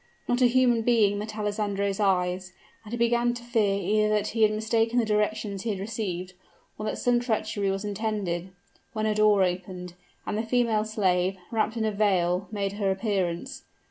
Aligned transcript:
Not 0.27 0.41
a 0.41 0.47
human 0.47 0.81
being 0.81 1.19
met 1.19 1.37
Alessandro's 1.37 1.99
eyes; 1.99 2.53
and 2.83 2.91
he 2.91 2.97
began 2.97 3.35
to 3.35 3.43
fear 3.43 3.75
either 3.79 4.09
that 4.09 4.29
he 4.29 4.41
had 4.41 4.49
mistaken 4.51 4.97
the 4.97 5.05
directions 5.05 5.61
he 5.61 5.69
had 5.69 5.79
received, 5.79 6.33
or 6.79 6.85
that 6.87 6.97
some 6.97 7.19
treachery 7.19 7.69
was 7.69 7.85
intended, 7.85 8.49
when 8.93 9.05
a 9.05 9.13
door 9.13 9.43
opened, 9.43 9.93
and 10.25 10.39
the 10.39 10.41
female 10.41 10.85
slave, 10.85 11.37
wrapped 11.51 11.77
in 11.77 11.85
a 11.85 11.91
veil, 11.91 12.47
made 12.51 12.71
her 12.73 12.89
appearance. 12.89 13.65